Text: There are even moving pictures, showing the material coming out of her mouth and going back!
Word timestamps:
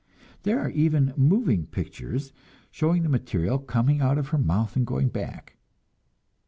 There 0.41 0.59
are 0.59 0.71
even 0.71 1.13
moving 1.15 1.67
pictures, 1.67 2.33
showing 2.71 3.03
the 3.03 3.07
material 3.09 3.59
coming 3.59 4.01
out 4.01 4.17
of 4.17 4.29
her 4.29 4.39
mouth 4.39 4.75
and 4.75 4.83
going 4.83 5.09
back! 5.09 5.57